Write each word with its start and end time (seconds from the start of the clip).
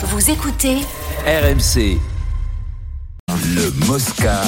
Vous 0.00 0.30
écoutez 0.30 0.76
RMC. 1.26 1.98
Le 3.58 3.72
Mosca. 3.88 4.42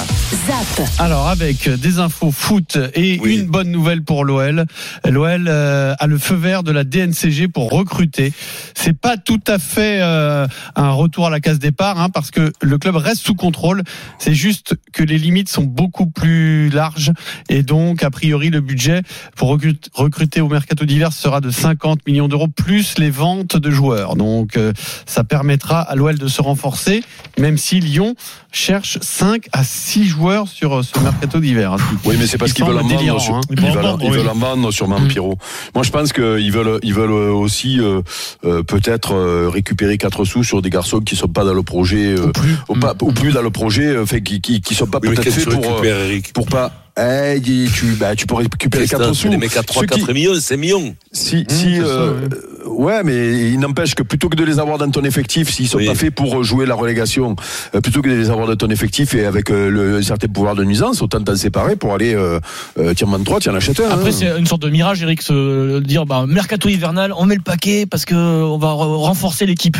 ZAP. 0.46 0.87
Alors 1.00 1.26
avec 1.26 1.68
des 1.68 1.98
infos 1.98 2.30
foot 2.30 2.79
et 2.95 3.18
Oui. 3.21 3.38
une 3.38 3.46
bonne 3.46 3.68
nouvelle 3.72 4.02
pour 4.04 4.25
l'OL. 4.25 4.66
L'OL 5.04 5.46
euh, 5.48 5.95
a 5.98 6.06
le 6.06 6.16
feu 6.16 6.36
vert 6.36 6.62
de 6.62 6.71
la 6.71 6.84
DNCG 6.84 7.48
pour 7.48 7.70
recruter. 7.73 8.32
C'est 8.75 8.93
pas 8.96 9.16
tout 9.16 9.41
à 9.48 9.59
fait 9.59 9.98
euh, 10.00 10.46
un 10.77 10.91
retour 10.93 11.27
à 11.27 11.30
la 11.30 11.41
case 11.41 11.59
départ 11.59 12.00
hein, 12.00 12.09
parce 12.09 12.30
que 12.30 12.52
le 12.62 12.79
club 12.79 12.95
reste 12.95 13.23
sous 13.27 13.34
contrôle. 13.34 13.82
C'est 14.20 14.32
juste 14.34 14.77
que 14.93 15.02
les 15.02 15.18
limites 15.18 15.48
sont 15.48 15.64
beaucoup 15.64 16.06
plus 16.06 16.68
larges 16.70 17.11
et 17.48 17.64
donc 17.64 18.04
a 18.04 18.11
priori 18.11 18.50
le 18.50 18.61
budget 18.61 19.02
pour 19.34 19.48
recrut- 19.56 19.88
recruter 19.92 20.40
au 20.40 20.48
mercato 20.48 20.84
d'hiver 20.84 21.12
sera 21.12 21.40
de 21.40 21.50
50 21.50 22.06
millions 22.06 22.29
d'euros 22.29 22.46
plus 22.46 22.96
les 22.96 23.11
ventes 23.11 23.56
de 23.56 23.70
joueurs. 23.72 24.14
Donc 24.14 24.56
euh, 24.56 24.72
ça 25.04 25.24
permettra 25.24 25.80
à 25.80 25.96
l'OL 25.96 26.16
de 26.16 26.29
se 26.29 26.40
renforcer 26.40 27.03
même 27.40 27.58
si 27.58 27.81
Lyon 27.81 28.14
cherche 28.53 28.99
5 29.00 29.49
à 29.53 29.64
6 29.64 30.04
joueurs 30.07 30.49
sur 30.49 30.79
euh, 30.79 30.82
ce 30.82 30.99
mercato 31.00 31.41
d'hiver. 31.41 31.72
hein. 31.72 31.77
Oui, 32.05 32.17
mais 32.19 32.27
c'est 32.27 32.39
parce 32.39 32.50
Il 32.53 32.55
qu'ils 32.55 32.64
veulent 32.64 32.83
délirant, 32.86 33.19
vendre. 33.19 33.20
Sur, 33.20 33.34
hein. 33.36 33.41
ils 33.50 33.61
veulent, 33.61 33.97
ils 34.03 34.11
veulent 34.12 34.28
en 34.28 34.34
vendre 34.34 34.70
sûrement, 34.70 35.00
Mm. 35.00 35.08
Pierrot. 35.08 35.39
Moi, 35.75 35.84
je 35.84 35.91
pense 35.91 36.12
qu'ils 36.12 36.53
veulent, 36.53 36.78
ils 36.83 36.95
veulent 36.95 37.11
aussi 37.12 37.81
euh, 37.81 38.03
euh, 38.44 38.62
peut-être 38.62 39.14
euh, 39.14 39.48
récupérer 39.53 39.97
quatre 39.98 40.25
sous 40.25 40.44
sur 40.44 40.62
des 40.62 40.70
garçons 40.70 41.00
qui 41.00 41.17
sont 41.17 41.28
pas 41.28 41.44
dans 41.44 41.55
le 41.55 41.62
projet, 41.62 42.14
euh, 42.19 42.33
ou, 42.69 42.75
pas, 42.77 42.94
ou 43.03 43.12
plus 43.12 43.33
dans 43.33 43.42
le 43.42 43.50
projet, 43.50 43.86
euh, 43.86 44.06
fait, 44.06 44.20
qui, 44.22 44.41
qui 44.41 44.75
sont 44.75 44.86
pas 44.86 44.98
Oui, 45.03 45.08
mais 45.11 45.14
peut-être 45.14 45.25
qu'est-ce 45.25 45.41
faits 45.41 45.44
que 45.47 45.50
tu 45.55 45.56
pour, 45.61 45.70
euh, 45.70 45.75
récupères, 45.80 46.00
Eric? 46.00 46.33
pour 46.33 46.47
pas. 46.47 46.72
Eh, 46.98 47.41
tu, 47.41 47.86
bah, 47.98 48.14
tu 48.17 48.27
peux 48.27 48.34
récupérer 48.34 48.84
Christophe, 48.84 49.00
quatre 49.06 49.14
sous. 49.14 49.28
Les 49.28 49.36
mecs 49.36 49.56
à 49.56 49.62
3, 49.62 49.83
Ceux 49.83 49.86
qui- 49.86 50.00
4 50.00 50.12
millions, 50.12 50.34
5 50.34 50.56
millions. 50.56 50.94
Si, 51.12 51.44
si, 51.48 51.77
c'est 51.77 51.80
ça, 51.80 51.84
euh, 51.86 52.28
ouais. 52.66 52.84
ouais, 52.97 53.03
mais 53.05 53.50
il 53.53 53.58
n'empêche 53.61 53.94
que 53.94 54.03
plutôt 54.03 54.28
que 54.28 54.36
de 54.36 54.44
les 54.44 54.58
avoir 54.58 54.77
dans 54.78 54.91
ton 54.91 55.03
effectif, 55.05 55.50
s'ils 55.50 55.69
sont 55.69 55.78
Oui. 55.78 55.86
pas 55.86 55.94
faits 55.94 56.14
pour 56.14 56.42
jouer 56.44 56.66
la 56.66 56.75
relégation, 56.75 57.36
euh, 57.75 57.80
plutôt 57.80 58.03
que 58.03 58.08
de 58.08 58.14
les 58.14 58.28
avoir 58.30 58.47
dans 58.47 58.56
ton 58.56 58.69
effectif 58.70 59.14
et 59.14 59.24
avec 59.24 59.50
euh, 59.50 59.70
le, 59.70 59.96
un 59.98 60.02
certain 60.02 60.28
pouvoir 60.28 60.55
de 60.55 60.64
nuisance, 60.64 61.00
autant 61.00 61.22
t'en 61.22 61.36
séparer 61.36 61.77
pour 61.77 61.94
aller, 61.94 62.14
euh, 62.14 62.38
euh, 62.78 62.92
tiens, 62.94 63.06
man 63.06 63.22
3, 63.24 63.41
tiens, 63.41 63.52
en 63.52 63.56
achète 63.56 63.80
un. 63.80 63.88
Après, 63.91 64.11
hein. 64.11 64.16
c'est 64.16 64.38
une 64.38 64.46
sorte 64.46 64.62
de 64.62 64.70
mirage, 64.70 65.02
Eric, 65.02 65.22
se 65.22 65.78
dire 65.80 66.06
bah, 66.06 66.24
mercato 66.28 66.68
hivernal, 66.68 67.12
on 67.16 67.24
met 67.24 67.36
le 67.36 67.42
paquet 67.42 67.86
parce 67.86 68.05
que 68.05 68.14
on 68.14 68.58
va 68.58 68.68
re- 68.68 68.96
renforcer 68.96 69.46
l'équipe. 69.46 69.77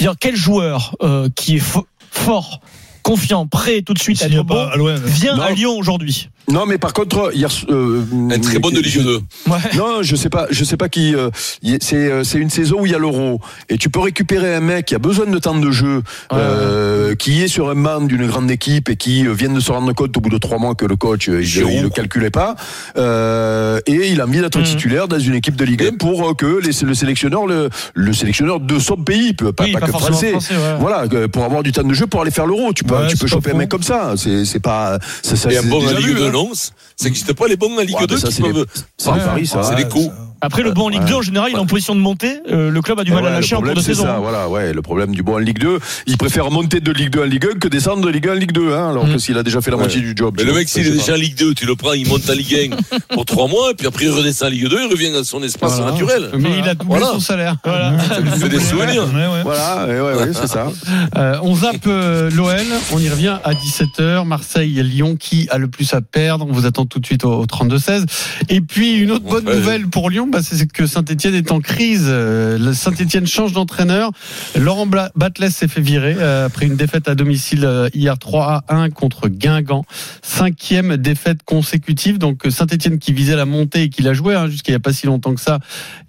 Dire 0.00 0.14
quel 0.18 0.34
joueur 0.36 0.96
euh, 1.02 1.28
qui 1.36 1.56
est 1.56 1.62
fo- 1.64 1.84
fort, 2.10 2.60
confiant, 3.04 3.46
prêt 3.46 3.82
tout 3.82 3.94
de 3.94 4.00
suite 4.00 4.20
à 4.22 4.26
être 4.26 4.42
bon, 4.42 4.66
vient 5.04 5.36
Non. 5.36 5.42
à 5.42 5.50
Lyon 5.52 5.76
aujourd'hui. 5.78 6.30
Non, 6.50 6.66
mais 6.66 6.76
par 6.76 6.92
contre, 6.92 7.30
hier, 7.34 7.48
euh, 7.70 8.02
Un 8.30 8.38
très 8.38 8.58
bon 8.58 8.68
de 8.70 8.78
Ligue 8.80 9.00
2. 9.02 9.20
Ouais. 9.46 9.56
Non, 9.76 10.02
je 10.02 10.14
sais 10.14 10.28
pas, 10.28 10.46
je 10.50 10.62
sais 10.64 10.76
pas 10.76 10.90
qui. 10.90 11.14
euh, 11.14 11.30
c'est 11.80 11.94
euh, 11.96 12.22
c'est 12.22 12.36
une 12.38 12.50
saison 12.50 12.80
où 12.80 12.86
il 12.86 12.92
y 12.92 12.94
a 12.94 12.98
l'Euro 12.98 13.40
et 13.70 13.78
tu 13.78 13.88
peux 13.88 14.00
récupérer 14.00 14.54
un 14.54 14.60
mec 14.60 14.84
qui 14.86 14.94
a 14.94 14.98
besoin 14.98 15.24
de 15.24 15.38
temps 15.38 15.54
de 15.58 15.70
jeu, 15.70 16.02
euh, 16.34 17.14
qui 17.14 17.42
est 17.42 17.48
sur 17.48 17.70
un 17.70 17.74
banc 17.76 18.02
d'une 18.02 18.26
grande 18.26 18.50
équipe 18.50 18.90
et 18.90 18.96
qui 18.96 19.26
vient 19.26 19.48
de 19.48 19.60
se 19.60 19.72
rendre 19.72 19.92
compte 19.94 20.14
au 20.16 20.20
bout 20.20 20.28
de 20.28 20.36
trois 20.38 20.58
mois 20.58 20.74
que 20.74 20.84
le 20.84 20.96
coach 20.96 21.28
il, 21.28 21.42
il 21.44 21.82
le 21.82 21.88
calculait 21.88 22.30
pas 22.30 22.56
euh, 22.96 23.80
et 23.86 24.10
il 24.10 24.20
a 24.20 24.24
envie 24.24 24.40
d'être 24.40 24.58
Mhm. 24.58 24.64
titulaire 24.64 25.08
dans 25.08 25.18
une 25.18 25.34
équipe 25.34 25.56
de 25.56 25.64
Ligue 25.64 25.82
1 25.82 25.96
pour 25.96 26.28
euh, 26.28 26.34
que 26.34 26.46
les, 26.60 26.72
le 26.86 26.94
sélectionneur 26.94 27.46
le, 27.46 27.70
le 27.94 28.12
sélectionneur 28.12 28.60
de 28.60 28.78
son 28.78 28.96
pays, 28.96 29.32
pas, 29.32 29.46
Oui, 29.60 29.72
pas 29.72 29.80
pas 29.80 29.86
que 29.86 29.92
français. 29.92 30.30
français, 30.30 30.54
ouais. 30.54 30.76
Voilà, 30.78 31.04
pour 31.28 31.44
avoir 31.44 31.62
du 31.62 31.72
temps 31.72 31.82
de 31.82 31.92
jeu 31.94 32.06
pour 32.06 32.20
aller 32.22 32.30
faire 32.30 32.46
l'Euro, 32.46 32.72
tu 32.72 32.84
peux 32.84 32.93
Ouais, 33.00 33.08
tu 33.08 33.16
peux 33.16 33.26
pas 33.26 33.30
choper 33.32 33.50
un 33.52 33.54
mec 33.54 33.68
comme 33.68 33.82
ça. 33.82 34.14
C'est 34.16 34.44
c'est 34.44 34.60
pas 34.60 34.98
ça, 35.22 35.36
ça 35.36 35.52
Et 35.52 35.58
un 35.58 35.62
bon 35.62 35.78
en 35.78 35.88
déjà 35.88 35.98
Ligue 35.98 36.08
vu, 36.08 36.14
2, 36.14 36.26
hein. 36.26 36.30
non 36.32 36.50
Ça 36.54 36.70
n'existe 37.04 37.32
pas 37.32 37.46
les 37.48 37.56
bons 37.56 37.76
en 37.76 37.80
Ligue 37.80 37.96
Ouais, 37.96 38.06
2 38.06 38.14
mais 38.14 38.20
ça, 38.20 38.28
qui 38.28 38.34
c'est 38.34 38.42
peuvent. 38.42 38.66
C'est 38.98 39.76
des 39.76 39.88
coups. 39.88 40.10
Après, 40.40 40.62
le 40.62 40.72
bon 40.72 40.84
en 40.86 40.88
Ligue 40.88 41.02
Ouais. 41.02 41.08
2, 41.10 41.14
en 41.14 41.22
général, 41.22 41.50
il 41.52 41.56
est 41.56 41.60
en 41.60 41.66
position 41.66 41.94
de 41.94 42.00
monter. 42.00 42.38
Euh, 42.50 42.70
le 42.70 42.82
club 42.82 42.98
a 43.00 43.04
du 43.04 43.12
mal 43.12 43.26
à 43.26 43.30
lâcher 43.30 43.54
en 43.56 43.60
cours 43.62 43.74
de 43.74 43.80
c'est 43.80 43.86
saison. 43.94 44.04
ça, 44.04 44.18
voilà, 44.20 44.48
ouais, 44.48 44.72
le 44.72 44.82
problème 44.82 45.14
du 45.14 45.22
bon 45.22 45.34
en 45.34 45.38
Ligue 45.38 45.58
2, 45.58 45.78
il 46.06 46.16
préfère 46.18 46.50
monter 46.50 46.80
de 46.80 46.92
Ligue 46.92 47.10
2 47.10 47.20
en 47.22 47.24
Ligue 47.24 47.46
1 47.54 47.58
que 47.58 47.68
descendre 47.68 48.02
de 48.04 48.10
Ligue 48.10 48.28
1 48.28 48.32
en 48.32 48.34
Ligue 48.34 48.52
2, 48.52 48.72
hein, 48.74 48.90
alors 48.90 49.06
Mm. 49.06 49.12
que 49.14 49.18
s'il 49.18 49.36
a 49.38 49.42
déjà 49.42 49.60
fait 49.60 49.70
la 49.70 49.76
moitié 49.76 50.00
du 50.00 50.12
job. 50.16 50.34
Mais 50.36 50.44
le 50.44 50.52
mec, 50.52 50.68
s'il 50.68 50.86
est 50.86 50.90
déjà 50.90 51.12
en 51.14 51.16
Ligue 51.16 51.36
2, 51.36 51.54
tu 51.54 51.66
le 51.66 51.76
prends, 51.76 51.92
il 51.92 52.06
monte 52.08 52.28
en 52.28 52.32
Ligue 52.34 52.70
1 52.72 52.98
pour 53.14 53.24
3 53.24 53.48
mois, 53.48 53.70
et 53.70 53.74
puis 53.74 53.86
après 53.86 54.04
il 54.04 54.10
redescend 54.10 54.48
en 54.48 54.50
Ligue 54.50 54.68
2, 54.68 54.78
il 54.86 54.90
revient 54.90 55.14
à 55.16 55.24
son 55.24 55.42
espace 55.42 55.80
naturel. 55.80 56.30
Mais 56.38 56.58
il 56.58 56.68
a 56.68 56.74
doublé 56.74 57.00
son 57.00 57.20
salaire. 57.20 57.56
Voilà. 57.64 57.92
Ça 58.08 58.20
lui 58.20 58.30
fait 58.30 58.48
des 58.48 58.60
souvenirs. 58.60 59.06
Voilà, 59.44 59.86
ouais, 59.86 60.00
ouais, 60.00 60.14
ouais, 60.24 60.32
c'est 60.32 60.46
ça. 60.48 60.66
Euh, 61.16 61.36
on 61.42 61.54
zappe 61.54 61.86
euh, 61.86 62.28
l'OL, 62.30 62.56
on 62.92 62.98
y 62.98 63.08
revient 63.08 63.36
à 63.44 63.52
17h. 63.52 64.24
Marseille 64.26 64.78
et 64.80 64.82
Lyon 64.82 65.16
qui 65.18 65.46
a 65.50 65.58
le 65.58 65.68
plus 65.68 65.92
à 65.94 66.00
perdre? 66.00 66.46
On 66.48 66.52
vous 66.52 66.66
attend 66.66 66.86
tout 66.86 66.98
de 66.98 67.06
suite 67.06 67.24
au, 67.24 67.32
au 67.40 67.44
32-16. 67.46 68.04
Et 68.48 68.60
puis 68.60 68.96
une 68.96 69.10
autre 69.12 69.24
bonne 69.24 69.44
nouvelle 69.44 69.86
pour 69.88 70.10
Lyon, 70.10 70.23
bah, 70.26 70.40
c'est 70.42 70.70
que 70.70 70.86
Saint-Etienne 70.86 71.34
est 71.34 71.52
en 71.52 71.60
crise. 71.60 72.06
Euh, 72.08 72.72
Saint-Etienne 72.72 73.26
change 73.26 73.52
d'entraîneur. 73.52 74.10
Laurent 74.58 74.86
Batles 74.86 75.50
s'est 75.50 75.68
fait 75.68 75.80
virer 75.80 76.16
euh, 76.18 76.46
après 76.46 76.66
une 76.66 76.76
défaite 76.76 77.08
à 77.08 77.14
domicile 77.14 77.64
euh, 77.64 77.88
hier 77.94 78.18
3 78.18 78.64
à 78.68 78.74
1 78.74 78.90
contre 78.90 79.28
Guingamp. 79.28 79.84
Cinquième 80.22 80.96
défaite 80.96 81.42
consécutive. 81.44 82.18
Donc 82.18 82.42
Saint-Etienne 82.48 82.98
qui 82.98 83.12
visait 83.12 83.36
la 83.36 83.44
montée 83.44 83.82
et 83.82 83.88
qui 83.88 84.02
l'a 84.02 84.14
joué 84.14 84.34
hein, 84.34 84.48
jusqu'il 84.48 84.72
n'y 84.72 84.76
a 84.76 84.80
pas 84.80 84.92
si 84.92 85.06
longtemps 85.06 85.34
que 85.34 85.40
ça 85.40 85.58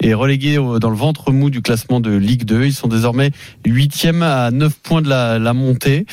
est 0.01 0.13
relégué 0.13 0.55
dans 0.55 0.89
le 0.89 0.95
ventre 0.95 1.31
mou 1.31 1.49
du 1.49 1.61
classement 1.61 1.99
de 1.99 2.11
Ligue 2.11 2.45
2. 2.45 2.65
Ils 2.65 2.73
sont 2.73 2.87
désormais 2.87 3.31
huitième 3.65 4.23
à 4.23 4.51
9 4.51 4.73
points 4.81 5.01
de 5.01 5.09
la, 5.09 5.53
montée. 5.53 6.05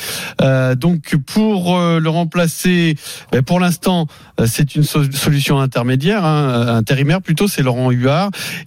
Donc 0.77 1.15
pour 1.25 1.77
le 1.79 2.09
remplacer, 2.09 2.95
ben, 3.31 3.41
pour 3.41 3.59
l'instant, 3.59 4.07
c'est 4.45 4.75
une 4.75 4.83
so- 4.83 5.11
solution 5.11 5.59
intermédiaire, 5.59 6.23
hein, 6.25 6.67
intérimaire 6.67 7.21
plutôt, 7.21 7.47
c'est 7.47 7.61
Laurent 7.61 7.91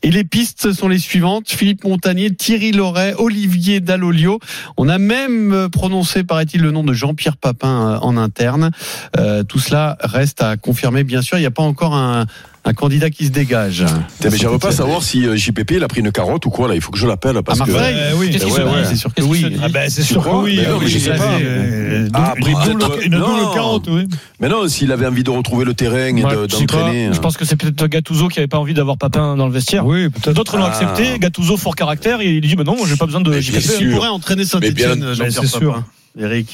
Et 0.02 0.10
les 0.10 0.24
pistes 0.24 0.72
sont 0.72 0.88
les 0.88 0.98
suivantes 0.98 1.48
Philippe 1.48 1.84
Montagnier, 1.84 2.34
Thierry 2.34 2.72
Loret, 2.72 3.14
Olivier 3.18 3.80
Dallolio. 3.80 4.38
On 4.76 4.88
a 4.88 4.98
même 4.98 5.52
euh, 5.52 5.68
prononcé, 5.68 6.24
paraît-il, 6.24 6.62
le 6.62 6.70
nom 6.70 6.84
de 6.84 6.92
Jean-Pierre 6.92 7.36
Papin 7.36 7.68
euh, 7.68 7.98
en 8.00 8.16
interne. 8.16 8.70
Euh, 9.16 9.42
tout 9.42 9.58
cela 9.58 9.96
reste 10.00 10.42
à 10.42 10.56
confirmer, 10.56 11.04
bien 11.04 11.22
sûr. 11.22 11.38
Il 11.38 11.40
n'y 11.40 11.46
a 11.46 11.50
pas 11.50 11.62
encore 11.62 11.94
un, 11.94 12.26
un 12.66 12.74
candidat 12.74 13.10
qui 13.10 13.26
se 13.26 13.30
dégage. 13.30 13.84
Mais 14.22 14.36
j'aimerais 14.36 14.58
pas 14.58 14.72
savoir 14.72 15.02
si 15.02 15.24
euh, 15.26 15.36
JPP 15.36 15.70
il 15.76 15.84
a 15.84 15.88
pris 15.88 16.00
une 16.00 16.10
carotte 16.10 16.44
ou 16.46 16.50
quoi 16.50 16.66
là. 16.68 16.74
Il 16.74 16.80
faut 16.80 16.90
que 16.90 16.98
je 16.98 17.06
l'appelle 17.06 17.40
parce 17.44 17.60
À 17.60 17.64
que. 17.64 17.70
Marseille 17.70 17.96
oui. 18.16 18.30
Qu'est-ce 18.30 18.44
Eh 18.46 18.50
ouais, 18.52 18.64
ouais. 18.64 18.84
C'est 18.84 18.96
sûr 18.96 19.14
que 19.14 19.22
oui. 19.22 19.56
Ah 19.62 19.68
ben 19.68 19.88
c'est 19.88 20.02
sûr 20.02 20.22
que 20.22 20.28
oui. 20.30 20.56
Mais 20.60 20.68
non, 20.68 20.78
mais 20.80 20.88
je 20.88 20.98
sais 20.98 21.14
pas. 21.14 21.38
euh, 21.40 22.08
Ah, 22.12 22.34
double- 22.40 23.02
une 23.04 23.10
double- 23.12 23.54
carotte, 23.54 23.86
oui. 23.88 24.06
Mais 24.40 24.48
non, 24.48 24.66
s'il 24.68 24.90
avait 24.90 25.06
envie 25.06 25.22
de 25.22 25.30
retrouver 25.30 25.64
le 25.64 25.74
terrain 25.74 26.16
et 26.16 26.22
d'entraîner. 26.22 27.10
Je 27.12 27.20
pense 27.20 27.36
que 27.36 27.44
c'est 27.44 27.56
peut-être 27.56 27.86
Gattuso 27.86 28.28
qui 28.28 28.40
avait 28.40 28.48
pas 28.48 28.58
envie 28.58 28.74
d'avoir 28.74 28.98
Papin 28.98 29.36
dans 29.36 29.46
le 29.46 29.52
vestiaire. 29.52 29.86
Oui, 29.86 30.08
peut-être. 30.08 30.32
D'autres 30.34 30.56
l'ont 30.58 30.64
Ah. 30.64 30.68
accepté. 30.68 31.18
Gattuso 31.20 31.56
fort 31.56 31.76
caractère. 31.76 32.20
Et 32.20 32.34
il 32.34 32.40
dit 32.40 32.56
bah 32.56 32.64
non, 32.64 32.76
moi 32.76 32.86
j'ai 32.88 32.96
pas 32.96 33.06
besoin 33.06 33.20
de 33.20 33.30
Mais 33.30 33.40
JPP. 33.42 33.62
Il 33.80 33.90
pourrait 33.92 34.08
entraîner 34.08 34.42
Mais 34.54 34.60
mais 34.72 35.14
Jean-Pierre 35.14 35.32
c'est 35.32 35.46
sûr. 35.46 35.72
Papin. 35.74 35.86
Eric. 36.18 36.48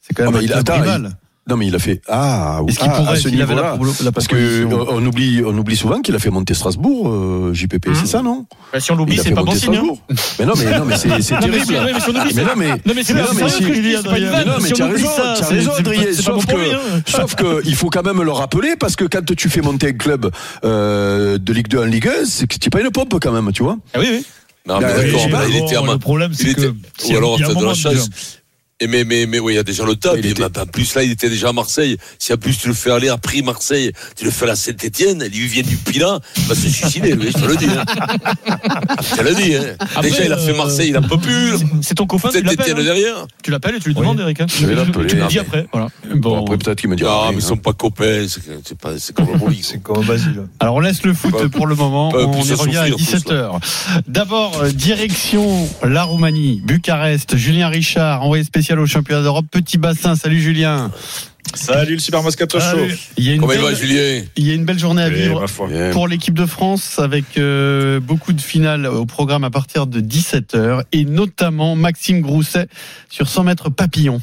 C'est 0.00 0.14
quand 0.14 0.24
Ah, 0.28 0.30
même 0.30 0.46
bah, 0.46 0.72
un 0.74 0.80
rival. 0.80 1.10
Non, 1.48 1.56
mais 1.56 1.66
il 1.66 1.74
a 1.74 1.78
fait. 1.78 2.02
Ah, 2.08 2.60
Est-ce 2.68 2.78
qu'il 2.78 2.90
ah, 2.92 3.10
à 3.10 3.16
ce 3.16 3.28
s'il 3.30 3.40
avait 3.40 3.54
la, 3.54 3.72
niveau-là. 3.72 3.92
la 4.04 4.12
Parce 4.12 4.26
que 4.26 4.64
proposition 4.66 4.86
on 4.96 5.06
oublie, 5.06 5.42
on 5.46 5.56
oublie 5.56 5.76
souvent 5.76 6.00
qu'il 6.02 6.14
a 6.14 6.18
fait 6.18 6.28
monter 6.30 6.52
Strasbourg, 6.52 7.08
euh, 7.08 7.54
JPP, 7.54 7.88
Mhm. 7.88 7.94
c'est 7.94 8.06
ça, 8.06 8.20
non? 8.22 8.44
Bah, 8.72 8.80
si 8.80 8.92
on 8.92 8.96
l'oublie, 8.96 9.14
Il 9.14 9.20
a 9.20 9.22
c'est 9.22 9.28
fait 9.30 9.34
pas 9.34 9.40
bon 9.42 9.46
monter 9.46 9.58
signe. 9.60 9.74
hein. 9.76 9.82
Strasbourg. 9.82 9.98
Mais 10.38 10.44
non, 10.46 10.52
mais 10.58 10.78
non, 10.78 10.84
mais 10.84 10.96
c'est 10.98 11.22
c'est 11.22 11.34
Non, 11.34 11.40
mais, 11.42 11.50
terrible. 11.58 11.72
ouais, 11.74 11.92
mais 11.94 12.00
si 12.00 12.06
on 12.06 12.10
oublie, 12.10 12.20
Mais 12.24 12.32
c'est- 12.32 12.44
non, 12.44 12.50
mais 12.56 12.68
Non 12.68 12.76
mais 12.94 13.02
c'est 13.02 13.14
Mais 13.14 13.20
pas 13.22 13.26
non, 13.28 13.32
mais 13.32 13.38
sérieux 13.38 13.48
si- 13.48 13.62
ce 13.62 13.68
que 13.68 13.74
je 13.74 13.80
dis, 13.80 13.94
c'est 13.96 14.02
pas 14.08 14.18
une 14.18 14.24
Mais 14.24 14.30
vanne. 14.30 14.46
non, 14.48 14.52
mais 14.60 14.68
Si 14.68 14.72
tu 14.74 14.82
on 14.82 14.84
as 14.84 14.88
oublie 14.90 15.02
raison, 15.02 15.16
ça, 15.16 15.22
tu 15.22 15.28
as 15.28 15.34
c'est- 15.46 15.54
raison, 15.54 15.70
c'est 15.76 15.82
pas- 15.82 15.90
Adrien. 15.90 16.06
c'est 16.12 16.24
pas 16.24 16.32
bon 16.32 16.40
Sauf 16.40 16.46
pour 16.50 16.58
lui. 16.58 16.70
que, 17.04 17.10
sauf 17.10 17.34
que, 17.34 17.62
il 17.64 17.74
faut 17.76 17.88
quand 17.90 18.04
même 18.04 18.22
le 18.22 18.32
rappeler 18.32 18.74
parce 18.78 18.94
que 18.96 19.04
quand 19.04 19.34
tu 19.34 19.48
fais 19.48 19.60
monter 19.62 19.88
un 19.88 19.92
club 19.92 20.30
euh, 20.64 21.38
de 21.38 21.52
Ligue 21.54 21.68
2 21.68 21.78
en 21.78 21.84
Ligue 21.84 22.08
1, 22.08 22.24
c'est 22.26 22.46
que 22.46 22.56
tu 22.58 22.68
pas 22.68 22.80
une 22.82 22.90
pompe 22.90 23.14
quand 23.22 23.32
même, 23.32 23.50
tu 23.52 23.62
vois. 23.62 23.78
Ah 23.94 23.98
oui, 24.00 24.06
oui. 24.10 24.26
Non, 24.66 24.80
mais 24.80 24.82
Bah, 24.84 24.88
d'accord, 24.88 25.02
oui, 25.24 25.30
mais 25.32 25.38
mais 25.38 25.44
il 25.54 25.60
bon, 25.60 25.66
était 25.66 25.76
à 25.76 25.80
le 25.92 25.98
problème, 25.98 26.32
c'est 26.34 26.42
il 26.48 26.54
que. 26.54 26.60
était- 26.60 27.14
Ou 27.14 27.16
alors, 27.16 27.38
t'as 27.38 27.54
de 27.54 27.64
la 27.64 27.74
chance. 27.74 28.10
Et 28.80 28.86
mais, 28.86 29.02
mais, 29.02 29.26
mais 29.26 29.40
oui, 29.40 29.54
il 29.54 29.56
y 29.56 29.58
a 29.58 29.64
déjà 29.64 29.84
le 29.84 29.96
top. 29.96 30.14
Il 30.18 30.26
Et 30.26 30.30
était- 30.30 30.44
En 30.44 30.66
plus, 30.66 30.94
là, 30.94 31.02
il 31.02 31.10
était 31.10 31.28
déjà 31.28 31.48
à 31.48 31.52
Marseille. 31.52 31.96
Si 32.20 32.32
en 32.32 32.36
plus 32.36 32.56
tu 32.56 32.68
le 32.68 32.74
fais 32.74 32.92
aller 32.92 33.08
à 33.08 33.18
Prix 33.18 33.42
Marseille, 33.42 33.90
tu 34.16 34.24
le 34.24 34.30
fais 34.30 34.44
à 34.44 34.48
la 34.48 34.54
Saint-Etienne, 34.56 35.24
lui 35.24 35.48
vient 35.48 35.64
du 35.64 35.76
Pilat, 35.76 36.20
il 36.36 36.42
va 36.44 36.54
se 36.54 36.68
suicider, 36.68 37.16
lui, 37.16 37.26
je 37.26 37.32
te 37.32 37.44
le 37.44 37.56
dis. 37.56 37.66
Hein. 37.66 37.84
je 39.02 39.16
te 39.16 39.22
le 39.22 39.34
dis. 39.34 39.56
Hein. 39.56 39.74
Après, 39.80 40.02
déjà, 40.10 40.24
il 40.26 40.32
a 40.32 40.36
fait 40.38 40.52
euh, 40.52 40.56
Marseille, 40.56 40.88
il 40.90 40.96
a 40.96 41.00
pas 41.02 41.16
pu. 41.16 41.28
C'est- 41.58 41.64
C'est 41.82 41.94
ton 41.96 42.06
copain, 42.06 42.28
tu 42.30 42.36
l'appelles. 42.40 42.56
Saint-Etienne 42.56 42.78
hein. 42.78 42.84
derrière. 42.84 43.26
Tu 43.42 43.50
l'appelles 43.50 43.74
et 43.74 43.80
tu 43.80 43.88
lui 43.88 43.96
demandes, 43.96 44.20
Eric. 44.20 44.42
hein. 44.42 44.46
Je 44.48 44.66
vais 44.66 44.76
l'appeler. 44.76 45.08
Tu 45.08 45.16
le 45.16 45.26
dis 45.26 45.40
après. 45.40 45.66
Voilà. 45.72 45.88
Bon, 46.14 46.42
après, 46.44 46.56
peut-être 46.58 46.80
qu'il 46.80 46.88
me 46.90 46.94
dira. 46.94 47.10
Non, 47.10 47.20
rien, 47.22 47.30
mais 47.32 47.38
ils 47.38 47.42
sont 47.42 47.56
pas 47.56 47.72
copains. 47.72 48.26
C'est 48.28 48.40
c'est 48.64 48.78
pas, 48.78 48.96
c'est 48.96 49.12
comme 49.12 49.26
bowling. 49.38 49.58
C'est 49.60 49.82
comme 49.82 50.04
Basile. 50.06 50.44
Alors 50.60 50.76
on 50.76 50.80
laisse 50.80 51.02
le 51.02 51.14
foot 51.14 51.32
Pas- 51.32 51.48
pour 51.48 51.66
le 51.66 51.74
moment. 51.74 52.12
pas 52.12 52.18
On 52.26 52.44
y 52.44 52.52
revient 52.52 52.76
à 52.76 52.86
souffrir, 52.86 52.96
tout 53.24 53.32
17h. 53.32 53.60
D'abord, 54.06 54.60
euh, 54.62 54.70
direction 54.70 55.68
la 55.82 56.04
Roumanie, 56.04 56.62
Bucarest. 56.64 57.36
Julien 57.36 57.68
Richard, 57.70 58.22
envoyé 58.22 58.44
spécial 58.44 58.67
au 58.76 58.86
championnat 58.86 59.22
d'Europe. 59.22 59.46
Petit 59.50 59.78
bassin. 59.78 60.16
Salut 60.16 60.40
Julien. 60.40 60.90
Salut 61.54 61.94
le 61.94 61.98
Super 61.98 62.22
Moscato 62.22 62.60
Show. 62.60 62.76
Il 63.16 63.24
y 63.24 63.30
a 63.30 63.34
une, 63.34 63.40
Comment 63.40 63.52
il 63.52 63.60
va, 63.60 63.68
belle, 63.68 63.76
Julien 63.76 64.22
il 64.36 64.46
y 64.46 64.50
a 64.50 64.54
une 64.54 64.64
belle 64.64 64.78
journée 64.78 65.02
à 65.02 65.08
Eh, 65.08 65.12
vivre. 65.14 65.46
Pour 65.92 66.06
l'équipe 66.08 66.34
de 66.34 66.44
France, 66.44 66.98
avec 66.98 67.24
euh, 67.38 68.00
beaucoup 68.00 68.32
de 68.34 68.40
finales 68.40 68.86
au 68.86 69.06
programme 69.06 69.44
à 69.44 69.50
partir 69.50 69.86
de 69.86 70.00
17h, 70.00 70.82
et 70.92 71.04
notamment 71.04 71.74
Maxime 71.74 72.20
Grousset 72.20 72.66
sur 73.08 73.28
100 73.28 73.44
mètres 73.44 73.70
papillon. 73.70 74.20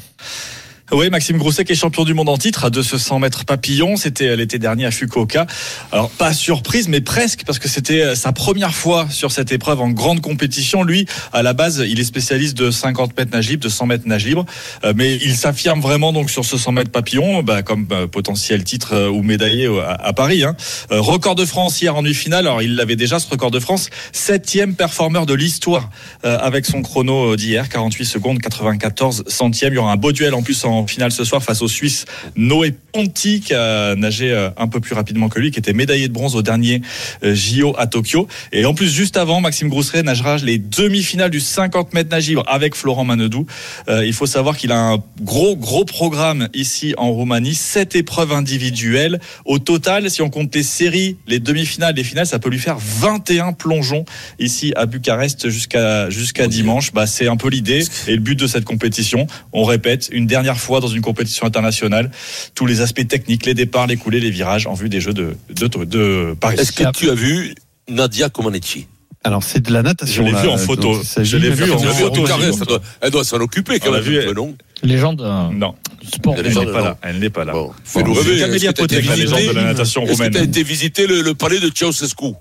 Oui, 0.92 1.10
Maxime 1.10 1.36
Grousset 1.36 1.64
qui 1.64 1.72
est 1.72 1.74
champion 1.74 2.04
du 2.04 2.14
monde 2.14 2.28
en 2.28 2.38
titre 2.38 2.64
à 2.64 2.70
200 2.70 3.18
mètres 3.18 3.44
papillon. 3.44 3.96
C'était 3.96 4.36
l'été 4.36 4.60
dernier 4.60 4.86
à 4.86 4.92
Fukuoka. 4.92 5.44
Alors, 5.90 6.10
pas 6.10 6.32
surprise, 6.32 6.86
mais 6.86 7.00
presque, 7.00 7.42
parce 7.44 7.58
que 7.58 7.66
c'était 7.66 8.14
sa 8.14 8.30
première 8.30 8.72
fois 8.72 9.08
sur 9.10 9.32
cette 9.32 9.50
épreuve 9.50 9.80
en 9.80 9.90
grande 9.90 10.20
compétition. 10.20 10.84
Lui, 10.84 11.06
à 11.32 11.42
la 11.42 11.54
base, 11.54 11.84
il 11.88 11.98
est 11.98 12.04
spécialiste 12.04 12.56
de 12.56 12.70
50 12.70 13.16
mètres 13.16 13.32
nage 13.32 13.48
libre, 13.48 13.64
de 13.64 13.68
100 13.68 13.86
mètres 13.86 14.06
nage 14.06 14.26
libre. 14.26 14.46
Euh, 14.84 14.92
mais 14.94 15.16
il 15.16 15.34
s'affirme 15.34 15.80
vraiment 15.80 16.12
donc 16.12 16.30
sur 16.30 16.44
ce 16.44 16.56
100 16.56 16.70
mètres 16.70 16.92
papillon, 16.92 17.42
bah, 17.42 17.64
comme 17.64 17.88
euh, 17.90 18.06
potentiel 18.06 18.62
titre 18.62 18.94
euh, 18.94 19.08
ou 19.08 19.24
médaillé 19.24 19.66
à, 19.66 20.12
Paris. 20.12 20.44
Hein. 20.44 20.54
record 20.90 21.34
de 21.34 21.44
France 21.44 21.82
hier 21.82 21.96
en 21.96 22.02
demi-finale. 22.02 22.46
Alors, 22.46 22.62
il 22.62 22.76
l'avait 22.76 22.94
déjà, 22.94 23.18
ce 23.18 23.28
record 23.28 23.50
de 23.50 23.58
France. 23.58 23.90
Septième 24.12 24.76
performeur 24.76 25.26
de 25.26 25.34
l'histoire 25.34 25.90
avec 26.22 26.64
son 26.64 26.82
chrono 26.82 27.34
d'hier, 27.34 27.68
48 27.68 28.04
secondes, 28.04 28.40
94 28.40 29.24
centièmes. 29.26 29.72
Il 29.72 29.76
y 29.76 29.78
aura 29.78 29.92
un 29.92 29.96
beau 29.96 30.12
duel 30.12 30.32
en 30.32 30.42
plus 30.42 30.54
en 30.78 30.86
finale 30.86 31.12
ce 31.12 31.24
soir 31.24 31.42
face 31.42 31.62
aux 31.62 31.68
Suisses 31.68 32.04
Noé 32.36 32.72
Ponti 32.92 33.40
qui 33.40 33.54
a 33.54 33.94
nagé 33.94 34.32
euh, 34.32 34.50
un 34.56 34.68
peu 34.68 34.80
plus 34.80 34.94
rapidement 34.94 35.28
que 35.28 35.38
lui, 35.38 35.50
qui 35.50 35.58
était 35.58 35.72
médaillé 35.72 36.08
de 36.08 36.12
bronze 36.12 36.36
au 36.36 36.42
dernier 36.42 36.82
euh, 37.24 37.34
JO 37.34 37.74
à 37.78 37.86
Tokyo. 37.86 38.26
Et 38.52 38.64
en 38.64 38.74
plus, 38.74 38.92
juste 38.92 39.16
avant, 39.16 39.40
Maxime 39.40 39.68
Grousseret 39.68 40.02
nagera 40.02 40.36
les 40.38 40.58
demi-finales 40.58 41.30
du 41.30 41.40
50 41.40 41.94
mètres 41.94 42.10
nage 42.10 42.28
libre 42.28 42.44
avec 42.46 42.74
Florent 42.74 43.04
Manedou. 43.04 43.46
Euh, 43.88 44.06
il 44.06 44.12
faut 44.12 44.26
savoir 44.26 44.56
qu'il 44.56 44.72
a 44.72 44.78
un 44.78 45.02
gros, 45.20 45.56
gros 45.56 45.84
programme 45.84 46.48
ici 46.54 46.94
en 46.96 47.10
Roumanie, 47.10 47.54
sept 47.54 47.96
épreuves 47.96 48.32
individuelles. 48.32 49.20
Au 49.44 49.58
total, 49.58 50.10
si 50.10 50.22
on 50.22 50.30
compte 50.30 50.54
les 50.54 50.62
séries, 50.62 51.16
les 51.26 51.40
demi-finales, 51.40 51.94
les 51.94 52.04
finales, 52.04 52.26
ça 52.26 52.38
peut 52.38 52.50
lui 52.50 52.58
faire 52.58 52.78
21 52.78 53.52
plongeons 53.52 54.04
ici 54.38 54.72
à 54.76 54.86
Bucarest 54.86 55.48
jusqu'à 55.48 56.10
jusqu'à 56.10 56.46
dimanche. 56.46 56.92
Bah, 56.92 57.06
c'est 57.06 57.28
un 57.28 57.36
peu 57.36 57.48
l'idée 57.48 57.84
et 58.06 58.12
le 58.12 58.20
but 58.20 58.38
de 58.38 58.46
cette 58.46 58.64
compétition. 58.64 59.26
On 59.52 59.64
répète, 59.64 60.08
une 60.12 60.26
dernière 60.26 60.58
fois 60.58 60.65
fois 60.66 60.80
dans 60.80 60.92
une 60.96 61.04
compétition 61.10 61.44
internationale 61.46 62.10
tous 62.54 62.66
les 62.66 62.78
aspects 62.80 63.06
techniques, 63.14 63.46
les 63.46 63.54
départs, 63.54 63.86
les 63.86 63.96
coulées, 63.96 64.20
les 64.20 64.34
virages 64.38 64.66
en 64.66 64.74
vue 64.74 64.90
des 64.94 65.00
Jeux 65.00 65.16
de, 65.22 65.28
de, 65.60 65.66
de 65.96 66.34
Paris. 66.40 66.56
Est-ce 66.58 66.72
que 66.72 66.90
tu 66.90 67.08
as 67.08 67.14
vu 67.14 67.54
Nadia 67.88 68.28
Comaneci? 68.28 68.86
Alors 69.24 69.42
c'est 69.42 69.62
de 69.68 69.72
la 69.72 69.82
natation. 69.82 70.24
Je 70.24 70.28
l'ai 70.28 70.40
vu 70.42 70.48
en 70.48 70.58
photo. 70.58 70.90
Je 71.30 71.36
l'ai 71.36 71.50
vu 71.50 71.72
en 71.72 71.78
photo. 71.78 72.78
Elle 73.00 73.10
doit 73.10 73.24
s'en 73.24 73.40
occuper 73.40 73.80
quand 73.80 73.92
même. 73.92 74.02
Vu, 74.02 74.18
non 74.34 74.54
Légende. 74.82 75.20
Euh, 75.22 75.48
non. 75.52 75.74
Sport. 76.14 76.34
Elle 76.38 76.54
n'est 76.54 76.72
pas 76.76 76.80
là. 76.80 76.98
Elle 77.02 77.18
n'est 77.18 77.30
pas 77.30 77.44
là. 77.44 77.52
Bon. 77.52 77.72
Fais-nous 77.82 78.14
rêver. 78.14 78.40
Camélia 78.40 78.72
la 78.76 79.16
légende 79.16 79.48
de 79.48 79.52
la 79.52 79.64
natation 79.64 80.02
roumaine. 80.02 80.14
Est-ce 80.20 80.28
que 80.28 80.32
tu 80.32 80.38
as 80.38 80.44
été 80.44 80.62
visiter 80.62 81.06
le, 81.06 81.22
le 81.22 81.34
palais 81.34 81.60
de 81.60 81.70
Ceausescu? 81.74 82.34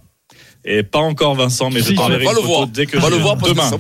Et 0.68 0.82
pas 0.82 1.00
encore 1.00 1.36
Vincent, 1.36 1.70
mais 1.70 1.82
je 1.82 1.94
va 1.94 2.08
le 2.10 2.42
voir. 2.42 2.68
dès 2.68 2.88
que 2.88 2.98
on 2.98 3.02
va 3.02 3.10
le 3.10 3.18
voir 3.18 3.38
parce 3.38 3.52
demain, 3.52 3.64
que 3.64 3.70
ça 3.70 3.78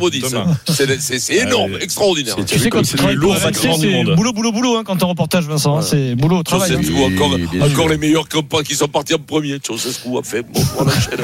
C'est 1.00 1.36
énorme, 1.36 1.78
extraordinaire. 1.82 2.36
Tu 2.46 2.60
sais 2.60 2.70
quand 2.70 2.84
tu 2.84 2.96
travailles 2.96 3.18
pour 3.18 3.36
c'est 3.36 4.16
boulot, 4.16 4.34
boulot, 4.34 4.52
boulot 4.52 4.78
hein, 4.78 4.84
quand 4.86 4.96
t'es 4.96 5.04
en 5.04 5.10
reportage, 5.10 5.46
Vincent. 5.46 5.82
C'est 5.82 6.16
boulot, 6.16 6.44
travail. 6.44 6.74
Hein. 6.74 6.82
Encore, 7.14 7.38
encore 7.62 7.90
les 7.90 7.98
meilleurs 7.98 8.28
qui 8.64 8.76
sont 8.76 8.88
partis 8.88 9.16
en 9.16 9.20
premier. 9.20 9.60
Tu 9.60 9.78
sais 9.78 9.92
ce 9.92 10.00
qu'on 10.00 10.20
a 10.20 10.24
fait. 10.24 10.44
Bon, 10.44 10.62
on 10.80 10.84
enchaîne. 10.88 11.22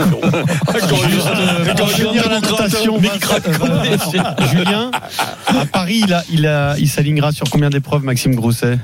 Julien, 4.52 4.92
à 5.48 5.66
Paris, 5.66 6.04
il 6.32 6.90
s'alignera 6.90 7.32
sur 7.32 7.50
combien 7.50 7.70
d'épreuves, 7.70 8.04
Maxime 8.04 8.36
Grousset? 8.36 8.80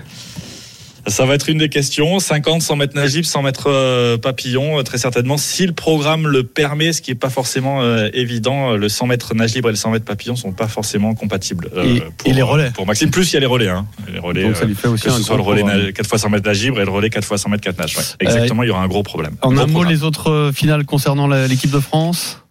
Ça 1.07 1.25
va 1.25 1.35
être 1.35 1.49
une 1.49 1.57
des 1.57 1.69
questions. 1.69 2.19
50, 2.19 2.61
100 2.61 2.75
mètres 2.75 2.95
nage 2.95 3.21
100 3.21 3.41
mètres 3.41 3.69
euh, 3.69 4.17
papillon, 4.17 4.79
euh, 4.79 4.83
très 4.83 4.97
certainement. 4.97 5.37
Si 5.37 5.65
le 5.65 5.73
programme 5.73 6.27
le 6.27 6.43
permet, 6.43 6.93
ce 6.93 7.01
qui 7.01 7.11
n'est 7.11 7.15
pas 7.15 7.29
forcément 7.29 7.81
euh, 7.81 8.09
évident, 8.13 8.75
le 8.75 8.89
100 8.89 9.07
mètres 9.07 9.33
nage 9.33 9.55
libre 9.55 9.69
et 9.69 9.71
le 9.71 9.77
100 9.77 9.91
mètres 9.91 10.05
papillon 10.05 10.35
sont 10.35 10.51
pas 10.51 10.67
forcément 10.67 11.15
compatibles. 11.15 11.69
et, 11.83 12.01
pour, 12.17 12.33
les 12.33 12.41
relais 12.41 12.71
Pour 12.71 12.85
Maxime, 12.85 13.09
plus 13.09 13.31
il 13.31 13.35
y 13.35 13.37
a 13.37 13.39
les 13.39 13.45
relais. 13.45 13.69
Hein. 13.69 13.85
Les 14.11 14.19
relais 14.19 14.43
Donc 14.43 14.55
ça 14.55 14.65
lui 14.65 14.75
fait 14.75 14.87
aussi 14.87 15.05
que 15.05 15.11
ce 15.11 15.23
soit 15.23 15.37
le 15.37 15.41
relais 15.41 15.93
4 15.93 16.07
fois 16.07 16.17
100 16.17 16.29
mètres 16.29 16.47
nage 16.47 16.61
libre 16.61 16.81
et 16.81 16.85
le 16.85 16.91
relais 16.91 17.09
4 17.09 17.25
fois 17.25 17.37
100 17.37 17.49
mètres 17.49 17.63
4 17.63 17.79
nage. 17.79 17.97
Exactement, 18.19 18.63
il 18.63 18.67
y 18.67 18.71
aura 18.71 18.81
un 18.81 18.87
gros 18.87 19.03
problème. 19.03 19.35
En 19.41 19.57
un 19.57 19.65
mot, 19.65 19.83
les 19.83 20.03
autres 20.03 20.51
finales 20.53 20.85
concernant 20.85 21.27
l'équipe 21.27 21.71
de 21.71 21.79
France? 21.79 22.43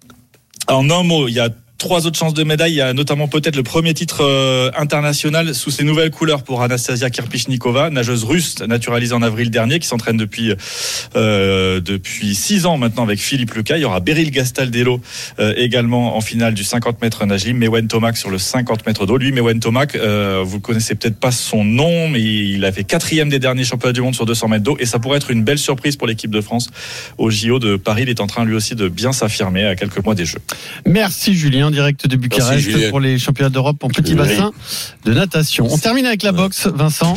En 0.68 0.90
un 0.90 1.02
mot, 1.02 1.28
il 1.28 1.34
y 1.34 1.40
a 1.40 1.50
trois 1.78 2.06
autres 2.06 2.18
chances 2.18 2.34
de 2.34 2.44
médaille. 2.44 2.72
Il 2.72 2.76
y 2.76 2.80
a 2.80 2.92
notamment 2.92 3.28
peut-être 3.28 3.56
le 3.56 3.62
premier 3.62 3.94
titre 3.94 4.22
euh, 4.22 4.70
international 4.76 5.54
sous 5.54 5.70
ses 5.70 5.84
nouvelles 5.84 6.10
couleurs 6.10 6.42
pour 6.42 6.62
Anastasia 6.62 7.10
Kirpichnikova, 7.10 7.90
nageuse 7.90 8.24
russe 8.24 8.60
naturalisée 8.60 9.14
en 9.14 9.22
avril 9.22 9.50
dernier, 9.50 9.78
qui 9.78 9.86
s'entraîne 9.86 10.16
depuis 10.16 10.52
euh, 11.16 11.80
depuis 11.80 12.34
six 12.34 12.66
ans 12.66 12.78
maintenant 12.78 13.02
avec 13.02 13.18
Philippe 13.18 13.54
Lucas. 13.54 13.76
Il 13.76 13.82
y 13.82 13.84
aura 13.84 14.00
Beryl 14.00 14.30
Gastaldello 14.30 15.00
euh, 15.38 15.54
également 15.56 16.16
en 16.16 16.20
finale 16.20 16.54
du 16.54 16.64
50 16.64 17.02
mètres 17.02 17.24
nage 17.26 17.44
libre. 17.44 17.58
Mewen 17.58 17.88
Tomac 17.88 18.16
sur 18.16 18.30
le 18.30 18.38
50 18.38 18.86
mètres 18.86 19.06
d'eau. 19.06 19.16
Lui, 19.16 19.32
Mewen 19.32 19.60
Tomac, 19.60 19.96
vous 19.96 20.60
connaissez 20.60 20.94
peut-être 20.94 21.18
pas 21.18 21.30
son 21.30 21.64
nom, 21.64 22.08
mais 22.08 22.20
il 22.22 22.64
a 22.64 22.72
fait 22.72 22.84
quatrième 22.84 23.28
des 23.28 23.38
derniers 23.38 23.64
championnats 23.64 23.92
du 23.92 24.02
monde 24.02 24.14
sur 24.14 24.26
200 24.26 24.48
mètres 24.48 24.64
d'eau 24.64 24.76
et 24.78 24.86
ça 24.86 24.98
pourrait 24.98 25.16
être 25.18 25.30
une 25.30 25.42
belle 25.42 25.58
surprise 25.58 25.96
pour 25.96 26.06
l'équipe 26.06 26.30
de 26.30 26.40
France 26.40 26.70
au 27.18 27.30
JO 27.30 27.58
de 27.58 27.76
Paris. 27.76 28.02
Il 28.02 28.10
est 28.10 28.20
en 28.20 28.26
train 28.26 28.44
lui 28.44 28.54
aussi 28.54 28.74
de 28.74 28.88
bien 28.88 29.12
s'affirmer 29.12 29.64
à 29.64 29.74
quelques 29.74 30.04
mois 30.04 30.14
des 30.14 30.24
Jeux. 30.24 30.38
Merci 30.84 31.34
Julien 31.34 31.65
en 31.66 31.70
direct 31.70 32.06
de 32.06 32.16
Bucarest 32.16 32.90
pour 32.90 33.00
les 33.00 33.18
championnats 33.18 33.50
d'Europe 33.50 33.82
en 33.82 33.88
petit 33.88 34.14
bassin 34.14 34.52
de 35.04 35.12
natation. 35.12 35.66
On 35.70 35.78
termine 35.78 36.06
avec 36.06 36.22
la 36.22 36.32
boxe, 36.32 36.66
Vincent. 36.66 37.16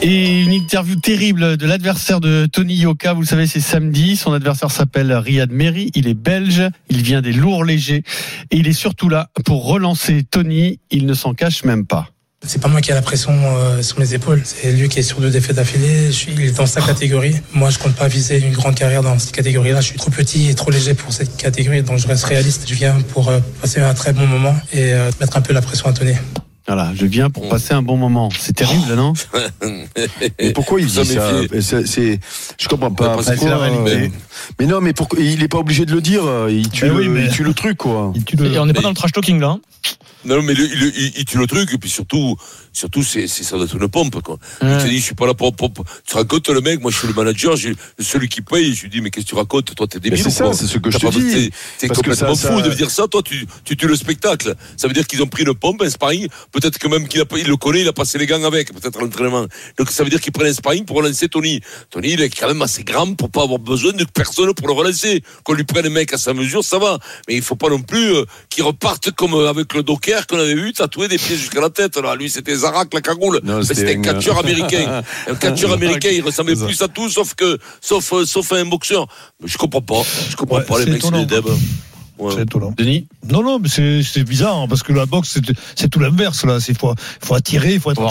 Et 0.00 0.42
une 0.42 0.52
interview 0.52 0.94
terrible 0.94 1.56
de 1.56 1.66
l'adversaire 1.66 2.20
de 2.20 2.46
Tony 2.46 2.76
Yoka. 2.76 3.14
Vous 3.14 3.22
le 3.22 3.26
savez, 3.26 3.48
c'est 3.48 3.60
samedi. 3.60 4.16
Son 4.16 4.32
adversaire 4.32 4.70
s'appelle 4.70 5.12
Riyad 5.12 5.50
Meri. 5.50 5.90
Il 5.94 6.06
est 6.06 6.14
belge. 6.14 6.62
Il 6.88 7.02
vient 7.02 7.20
des 7.20 7.32
lourds 7.32 7.64
légers. 7.64 8.04
Et 8.52 8.58
il 8.58 8.68
est 8.68 8.72
surtout 8.72 9.08
là 9.08 9.30
pour 9.44 9.66
relancer 9.66 10.22
Tony. 10.22 10.78
Il 10.92 11.06
ne 11.06 11.14
s'en 11.14 11.34
cache 11.34 11.64
même 11.64 11.84
pas. 11.84 12.10
C'est 12.46 12.62
pas 12.62 12.68
moi 12.68 12.80
qui 12.80 12.92
ai 12.92 12.94
la 12.94 13.02
pression 13.02 13.32
euh, 13.32 13.82
sur 13.82 13.98
mes 13.98 14.14
épaules. 14.14 14.40
C'est 14.44 14.72
lui 14.72 14.88
qui 14.88 15.00
est 15.00 15.02
sur 15.02 15.20
deux 15.20 15.30
défaites 15.30 15.56
d'affilée. 15.56 16.06
Je 16.06 16.12
suis 16.12 16.52
dans 16.52 16.66
sa 16.66 16.80
catégorie. 16.80 17.34
Moi, 17.52 17.70
je 17.70 17.78
compte 17.78 17.94
pas 17.94 18.06
viser 18.06 18.38
une 18.38 18.52
grande 18.52 18.76
carrière 18.76 19.02
dans 19.02 19.18
cette 19.18 19.32
catégorie-là. 19.32 19.80
Je 19.80 19.88
suis 19.88 19.98
trop 19.98 20.10
petit 20.10 20.48
et 20.48 20.54
trop 20.54 20.70
léger 20.70 20.94
pour 20.94 21.12
cette 21.12 21.36
catégorie, 21.36 21.82
donc 21.82 21.98
je 21.98 22.06
reste 22.06 22.24
réaliste. 22.24 22.64
Je 22.68 22.74
viens 22.74 22.96
pour 23.12 23.28
euh, 23.28 23.40
passer 23.60 23.80
un 23.80 23.92
très 23.92 24.12
bon 24.12 24.26
moment 24.26 24.54
et 24.72 24.92
euh, 24.92 25.10
mettre 25.20 25.36
un 25.36 25.40
peu 25.40 25.52
la 25.52 25.60
pression 25.60 25.88
à 25.88 25.92
Tony. 25.92 26.12
Voilà, 26.68 26.92
je 26.94 27.06
viens 27.06 27.28
pour 27.28 27.48
passer 27.48 27.74
un 27.74 27.82
bon 27.82 27.96
moment. 27.96 28.28
C'est 28.38 28.52
terrible, 28.52 28.94
non? 28.94 29.14
Pourquoi 30.54 30.80
il 30.80 30.86
dit 30.86 30.92
ça? 30.92 31.32
C'est, 31.60 32.20
je 32.58 32.68
comprends 32.68 32.92
pas. 32.92 33.16
mais, 34.60 34.66
non, 34.66 34.80
mais 34.80 34.92
pourquoi 34.92 35.18
il 35.18 35.42
est 35.42 35.48
pas 35.48 35.58
obligé 35.58 35.86
de 35.86 35.94
le 35.94 36.02
dire 36.02 36.22
Il 36.50 36.68
tue, 36.68 36.86
le, 36.86 37.20
il 37.22 37.30
tue 37.30 37.42
le 37.42 37.54
truc, 37.54 37.78
quoi. 37.78 38.12
Et 38.14 38.58
on 38.58 38.66
n'est 38.66 38.74
pas 38.74 38.82
dans 38.82 38.90
le 38.90 38.94
trash 38.94 39.12
talking 39.12 39.40
là. 39.40 39.56
Non, 40.28 40.42
mais 40.42 40.52
il, 40.52 40.92
il, 40.96 41.12
il, 41.16 41.24
tue 41.24 41.38
le 41.38 41.46
truc, 41.46 41.72
et 41.72 41.78
puis 41.78 41.88
surtout, 41.88 42.36
surtout 42.72 43.02
c'est, 43.02 43.26
ça 43.26 43.56
doit 43.56 43.64
être 43.64 43.76
une 43.76 43.88
pompe, 43.88 44.20
quoi. 44.22 44.38
Ouais. 44.62 44.74
Il 44.74 44.82
te 44.82 44.88
dit, 44.88 44.98
je 44.98 45.02
suis 45.02 45.14
pas 45.14 45.26
là 45.26 45.34
pour, 45.34 45.54
pour, 45.54 45.72
Tu 46.06 46.14
racontes 46.14 46.48
le 46.48 46.60
mec, 46.60 46.80
moi 46.80 46.90
je 46.90 46.98
suis 46.98 47.08
le 47.08 47.14
manager, 47.14 47.56
je, 47.56 47.70
celui 47.98 48.28
qui 48.28 48.42
paye, 48.42 48.74
je 48.74 48.82
lui 48.82 48.90
dis, 48.90 49.00
mais 49.00 49.10
qu'est-ce 49.10 49.26
que 49.26 49.30
tu 49.30 49.36
racontes 49.36 49.74
Toi, 49.74 49.86
t'es 49.86 50.00
débile. 50.00 50.22
c'est 50.22 50.30
ça, 50.30 50.52
c'est 50.52 50.66
ce 50.66 50.78
que 50.78 50.90
je 50.90 50.98
te 50.98 51.18
dis. 51.18 51.50
T'es, 51.78 51.88
complètement 51.88 52.34
fou 52.34 52.60
de 52.60 52.70
dire 52.70 52.90
ça, 52.90 53.06
toi, 53.08 53.22
tu, 53.22 53.46
tu 53.64 53.76
tues 53.76 53.88
le 53.88 53.96
spectacle. 53.96 54.54
Ça 54.76 54.86
veut 54.86 54.94
dire 54.94 55.06
qu'ils 55.06 55.22
ont 55.22 55.26
pris 55.26 55.44
une 55.44 55.54
pompe, 55.54 55.82
un 55.82 55.90
sparring, 55.90 56.28
peut-être 56.52 56.78
que 56.78 56.88
même 56.88 57.08
qu'il 57.08 57.20
a, 57.20 57.24
il 57.36 57.46
le 57.46 57.56
connaît, 57.56 57.80
il 57.80 57.88
a 57.88 57.92
passé 57.92 58.18
les 58.18 58.26
gants 58.26 58.44
avec, 58.44 58.72
peut-être 58.72 59.00
l'entraînement. 59.00 59.46
Donc 59.78 59.90
ça 59.90 60.04
veut 60.04 60.10
dire 60.10 60.20
qu'il 60.20 60.32
prennent 60.32 60.48
un 60.48 60.52
sparring 60.52 60.84
pour 60.84 60.96
relancer 60.96 61.28
Tony. 61.28 61.60
Tony, 61.90 62.12
il 62.12 62.20
est 62.20 62.30
quand 62.30 62.48
même 62.48 62.62
assez 62.62 62.84
grand 62.84 63.14
pour 63.14 63.30
pas 63.30 63.42
avoir 63.42 63.58
besoin 63.58 63.92
de 63.92 64.04
personne 64.04 64.52
pour 64.54 64.66
le 64.66 64.74
relancer. 64.74 65.22
Qu'on 65.44 65.54
lui 65.54 65.64
prenne 65.64 65.86
un 65.86 65.90
mec 65.90 66.12
à 66.12 66.18
sa 66.18 66.34
mesure, 66.34 66.64
ça 66.64 66.78
va. 66.78 66.98
Mais 67.28 67.36
il 67.36 67.42
faut 67.42 67.56
pas 67.56 67.68
non 67.68 67.80
plus 67.80 68.14
euh, 68.14 68.24
qu'il 68.50 68.64
reparte 68.64 69.10
comme 69.12 69.34
avec 69.34 69.74
le 69.74 69.82
Docker 69.82 70.17
qu'on 70.26 70.38
avait 70.38 70.54
vu 70.54 70.72
tatoué 70.72 71.08
des 71.08 71.18
pieds 71.18 71.36
jusqu'à 71.36 71.60
la 71.60 71.70
tête. 71.70 71.96
Là. 71.96 72.14
Lui, 72.14 72.30
c'était 72.30 72.54
Zarak, 72.54 72.92
la 72.94 73.00
cagoule. 73.00 73.40
C'était 73.62 73.96
un 73.96 74.02
catcheur 74.02 74.38
américain. 74.38 75.02
un 75.28 75.34
catcheur 75.34 75.72
américain, 75.72 76.10
il 76.12 76.22
ressemblait 76.22 76.56
plus 76.56 76.80
à 76.82 76.88
tout, 76.88 77.08
sauf 77.08 77.34
que, 77.34 77.58
sauf, 77.80 78.12
euh, 78.12 78.24
sauf 78.24 78.52
un 78.52 78.64
boxeur. 78.64 79.06
Mais 79.40 79.48
je 79.48 79.58
comprends 79.58 79.82
pas. 79.82 80.02
Je 80.30 80.36
comprends 80.36 80.58
ouais, 80.58 80.64
pas 80.64 80.78
les 80.80 80.86
mecs, 80.86 81.02
c'est 81.02 81.10
des 81.10 81.26
devs. 81.26 81.56
Ouais. 82.18 82.32
C'est 82.34 82.42
étonnant. 82.42 82.74
Denis 82.76 83.06
Non, 83.30 83.42
non, 83.42 83.60
mais 83.60 83.68
c'est 83.68 84.24
bizarre, 84.24 84.56
hein, 84.56 84.66
parce 84.68 84.82
que 84.82 84.92
la 84.92 85.06
boxe, 85.06 85.38
c'est 85.76 85.88
tout 85.88 86.00
l'inverse, 86.00 86.44
là. 86.44 86.58
Il 86.68 86.76
faut, 86.76 86.92
faut 87.20 87.34
attirer, 87.34 87.74
il 87.74 87.80
faut 87.80 87.92
être 87.92 88.02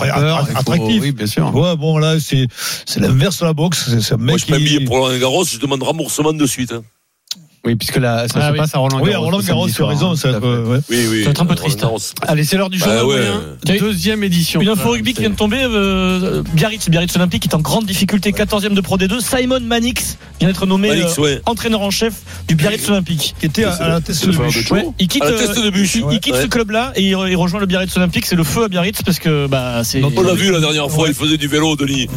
attractif. 0.56 1.02
oui, 1.02 1.12
bien 1.12 1.28
sûr. 1.28 1.54
Ouais, 1.54 1.76
bon, 1.76 1.98
là, 1.98 2.16
c'est 2.20 2.48
l'inverse 2.98 3.40
de 3.40 3.46
la 3.46 3.54
boxe. 3.54 3.90
C'est 4.00 4.14
un 4.14 4.18
mec 4.18 4.28
Moi, 4.28 4.38
je 4.38 4.46
qui... 4.46 4.52
m'habille 4.52 4.86
pour 4.86 4.98
Roland 4.98 5.18
Garros, 5.18 5.44
je 5.44 5.58
demande 5.58 5.84
remboursement 5.84 6.34
de 6.34 6.46
suite. 6.46 6.72
Hein. 6.72 6.84
Oui, 7.68 7.76
puisque 7.76 7.98
là, 7.98 8.30
ça 8.30 8.40
ah, 8.40 8.48
se 8.48 8.52
oui. 8.54 8.60
passe 8.60 8.74
à 8.76 8.78
Roland 8.78 9.00
Garros. 9.00 9.08
Oui, 9.08 9.14
à 9.14 9.18
Roland 9.18 9.40
Garros, 9.42 9.68
tu 9.68 9.84
as 9.84 9.88
raison. 9.88 10.16
Ça, 10.16 10.40
ouais. 10.40 10.80
Oui, 10.90 11.08
oui. 11.12 11.20
Ça 11.20 11.26
va 11.26 11.32
être 11.32 11.42
un 11.42 11.46
peu 11.46 11.56
triste. 11.56 11.86
Allez, 12.26 12.46
c'est 12.46 12.56
l'heure 12.56 12.70
du 12.70 12.78
jour. 12.78 12.88
Bah, 12.88 13.06
ouais. 13.06 13.78
Deuxième 13.78 14.24
édition. 14.24 14.62
Une 14.62 14.70
info 14.70 14.92
rugby 14.92 15.14
qui 15.14 15.20
vient 15.20 15.32
de 15.32 15.36
tomber. 15.36 15.60
Euh, 15.62 16.44
Biarritz, 16.54 16.90
Biarritz 16.90 17.14
Olympique 17.18 17.46
est 17.46 17.54
en 17.54 17.60
grande 17.60 17.86
difficulté. 17.86 18.32
14e 18.32 18.74
de 18.74 18.80
Pro 18.80 18.98
D2. 18.98 19.20
Simon 19.20 19.60
Manix 19.60 20.18
vient 20.40 20.48
d'être 20.48 20.66
nommé 20.66 20.90
Manix, 20.90 21.20
euh, 21.20 21.40
entraîneur 21.46 21.82
en 21.82 21.92
chef 21.92 22.14
du 22.48 22.56
Biarritz 22.56 22.88
Olympique. 22.88 23.36
Qui 23.38 23.46
était 23.48 23.66
à, 23.66 23.90
la 23.90 24.00
test 24.00 24.26
de. 24.26 24.32
Il 24.98 25.10
quitte, 25.10 25.24
de 25.24 25.70
bûche. 25.70 25.96
il 25.96 26.20
quitte 26.22 26.36
ce 26.36 26.48
club-là 26.48 26.94
et 26.96 27.04
il, 27.04 27.16
rejoint 27.36 27.60
le 27.60 27.66
Biarritz 27.66 27.98
Olympique. 27.98 28.26
C'est 28.28 28.38
le 28.38 28.46
feu 28.46 28.64
à 28.64 28.68
Biarritz 28.70 29.02
parce 29.04 29.20
que 29.20 29.48
bah 29.48 29.84
c'est. 29.84 30.02
On 30.02 30.22
l'a 30.22 30.36
vu 30.36 30.54
la 30.54 30.62
dernière 30.62 30.90
fois. 30.90 31.10
Il 31.10 31.14
faisait 31.14 31.38
du 31.38 31.50
vélo, 31.50 31.76
Denis. 31.76 32.08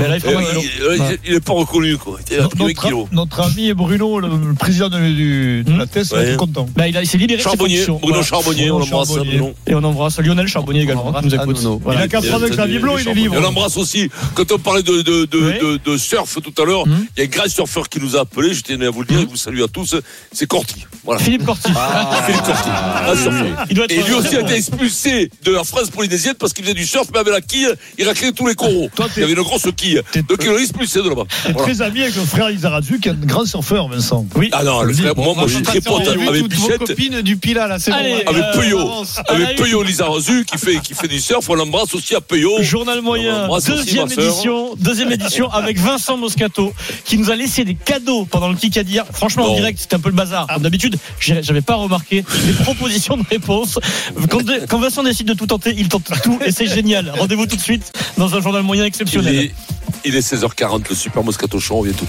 Il 1.27 1.35
est 1.35 1.45
pas 1.45 1.55
reconnu 1.55 1.97
quoi. 1.97 2.21
Notre 3.11 3.41
ami 3.41 3.73
Bruno, 3.73 4.21
le 4.21 4.55
président 4.55 4.89
du 4.89 5.40
du, 5.41 5.65
de 5.65 5.79
la 5.79 5.87
thèse, 5.87 6.13
Ouais. 6.13 6.25
il 6.29 6.33
est 6.35 6.37
content. 6.37 6.67
Bah, 6.77 6.89
il, 6.89 6.97
il 6.97 7.07
s'est 7.07 7.19
libéré 7.19 7.43
Charbonnier. 7.43 7.85
Bruno 7.87 7.99
Voilà. 8.03 8.23
Charbonnier, 8.23 8.71
on 8.71 8.79
l'embrasse. 8.79 9.09
Charbonnier. 9.09 9.39
Bruno. 9.39 9.55
Et 9.67 9.75
on 9.75 9.83
embrasse 9.85 10.19
Lionel 10.21 10.47
Charbonnier 10.49 10.83
également, 10.83 11.13
qui 11.13 11.27
nous 11.27 11.35
écoute. 11.35 11.59
Il 11.91 11.97
a 11.97 12.09
qu'à 12.09 12.21
prendre 12.21 12.45
avec 12.45 12.57
la 12.57 12.67
Biblo, 12.67 12.99
il 12.99 13.09
est 13.09 13.15
libre. 13.15 13.35
Et 13.35 13.39
on 13.39 13.41
l'embrasse 13.43 13.77
aussi. 13.77 14.09
Quand 14.35 14.51
on 14.53 14.59
parlait 14.59 14.83
de, 14.83 15.03
de, 15.03 15.25
de, 15.27 15.39
Oui. 15.39 15.79
de, 15.85 15.91
de 15.93 15.97
surf 15.97 16.39
tout 16.43 16.63
à 16.63 16.65
l'heure, 16.67 16.83
il 16.87 16.93
Mhm. 16.93 17.07
y 17.19 17.21
a 17.21 17.25
un 17.25 17.27
grand 17.29 17.49
surfeur 17.49 17.89
qui 17.89 18.01
nous 18.01 18.17
a 18.17 18.21
appelé, 18.21 18.53
je 18.55 18.63
tenais 18.63 18.87
à 18.87 18.91
vous 18.91 19.01
le 19.01 19.07
dire, 19.07 19.19
Mhm. 19.19 19.23
et 19.25 19.27
vous 19.27 19.37
salue 19.37 19.63
à 19.63 19.69
tous, 19.69 19.97
c'est 20.33 20.47
Corti. 20.47 20.85
Voilà. 21.05 21.21
Philippe 21.21 21.45
Corti. 21.45 21.71
Philippe 22.27 22.43
Corti. 22.43 22.69
Un 22.69 23.17
surfeur. 23.17 23.67
Il 23.71 23.77
doit 23.77 23.85
être 23.87 23.93
Et 23.93 24.03
lui 24.03 24.15
aussi 24.15 24.37
a 24.37 24.41
été 24.41 24.55
expulsé 24.55 25.31
de 25.45 25.53
la 25.53 25.65
France 25.65 25.91
polynésienne 25.91 26.35
parce 26.39 26.53
qu'il 26.53 26.65
faisait 26.65 26.75
du 26.75 26.87
surf, 26.87 27.07
mais 27.13 27.19
avec 27.21 27.33
la 27.33 27.41
quille, 27.41 27.69
il 27.99 28.07
raclait 28.07 28.33
tous 28.33 28.47
les 28.47 28.55
coraux. 28.55 28.89
Toi, 28.95 29.07
Il 29.17 29.21
y 29.21 29.25
avait 29.25 29.33
une 29.33 29.43
grosse 29.43 29.67
quille. 29.77 30.01
Donc 30.29 30.39
il 30.43 30.51
l'a 30.51 30.61
expulsé 30.61 31.03
de 31.03 31.09
là-bas. 31.09 31.25
Voilà. 31.45 31.59
très 31.63 31.83
ami 31.83 32.03
avec 32.03 32.17
le 32.17 32.23
frère 32.23 32.49
Lizarazu, 32.49 32.99
qui 33.01 33.09
est 33.09 33.13
un 33.13 33.15
grand 33.15 33.45
surfeur, 33.47 33.89
Vincent. 33.89 34.27
Oui. 34.37 34.49
Ah 34.53 34.63
non, 34.65 34.83
le 34.83 34.93
frère, 34.93 35.15
moi, 35.17 35.30
moi 35.35 35.47
je 35.47 35.55
suis 35.55 35.63
très 35.63 35.81
pote 35.81 36.07
avec 36.07 36.49
Bichette. 36.49 36.79
copines 36.79 37.21
du 37.23 37.37
Pila, 37.37 37.67
là, 37.67 37.79
c'est 37.79 37.91
bon. 37.91 37.97
On 37.99 38.31
Avec 38.31 38.45
Peugeot, 38.55 38.79
à 39.27 39.33
avec. 39.33 39.57
Peugeot 39.57 39.83
Lizarazu 39.83 40.45
qui 40.45 40.59
fait, 40.59 40.81
qui 40.81 40.95
fait 40.95 41.09
du 41.09 41.21
surf, 41.21 41.49
on 41.49 41.55
l'embrasse 41.55 41.95
aussi 41.95 42.15
à 42.15 42.21
Peugeot. 42.21 42.63
Journal 42.63 43.01
moyen, 43.01 43.49
deuxième 43.67 44.11
édition, 44.11 44.75
deuxième 44.79 45.13
édition 45.13 45.51
avec 45.51 45.79
Vincent 45.79 46.17
Moscato 46.17 46.73
qui 47.05 47.19
nous 47.19 47.31
a 47.31 47.37
laissé 47.37 47.65
des 47.65 47.75
cadeaux 47.75 48.25
pendant 48.25 48.49
le 48.49 48.57
Kikadi. 48.57 48.99
Franchement, 49.13 49.51
en 49.51 49.55
direct, 49.55 49.79
c'était 49.81 49.97
un 49.97 50.01
peu 50.01 50.11
le 50.11 50.15
bazar. 50.15 50.47
D'habitude, 50.61 50.97
j'avais 51.19 51.63
pas 51.63 51.75
remarqué 51.77 52.25
les 52.47 52.53
propositions 52.53 53.17
de 53.17 53.25
réponse. 53.29 53.79
Quand, 54.29 54.41
quand 54.69 54.79
Vincent 54.79 55.03
décide 55.03 55.27
de 55.29 55.35
tout 55.35 55.47
tenter, 55.47 55.75
il 55.77 55.89
tente 55.89 56.11
tout 56.23 56.39
et 56.45 56.51
c'est 56.53 56.67
génial. 56.67 57.13
Rendez-vous 57.19 57.47
tout 57.47 57.57
de 57.57 57.61
suite 57.61 57.93
dans 58.19 58.35
un 58.35 58.41
journal 58.41 58.63
moyen 58.63 58.85
Il 58.85 58.87
exceptionnel. 58.87 59.35
est, 59.37 59.55
il 60.05 60.17
est 60.17 60.21
16h40, 60.35 60.89
le 60.89 60.95
Super 60.95 61.23
Moscato 61.23 61.59
Show, 61.61 61.77
on 61.79 61.83
vient 61.83 61.93
tout 61.93 61.99
de 61.99 61.99
suite. 62.01 62.09